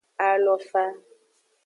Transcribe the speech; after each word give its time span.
Alofa. 0.27 0.83